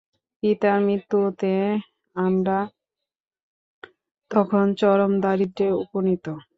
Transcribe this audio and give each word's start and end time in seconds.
পিতার 0.43 0.77
মৃত্যুতে 0.85 1.53
আমরা 2.15 2.57
তখন 4.31 4.65
চরম 4.79 5.11
দারিদ্র্যে 5.23 5.67
উপনীত। 5.83 6.25